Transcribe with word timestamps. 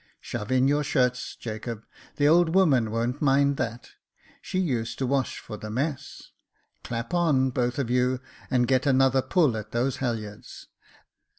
Shove 0.19 0.51
in 0.51 0.67
your 0.67 0.83
shirts, 0.83 1.35
Jacob, 1.35 1.83
the 2.15 2.27
old 2.27 2.55
woman 2.55 2.89
won't 2.89 3.21
mind 3.21 3.57
that. 3.57 3.91
She 4.41 4.57
used 4.57 4.97
to 4.97 5.05
wash 5.05 5.37
for 5.37 5.57
the 5.57 5.69
mess. 5.69 6.31
Clap 6.83 7.13
on, 7.13 7.51
both 7.51 7.77
of 7.77 7.91
you, 7.91 8.19
and 8.49 8.67
get 8.67 8.87
another 8.87 9.21
pull 9.21 9.55
at 9.55 9.73
those 9.73 9.97
halyards. 9.97 10.69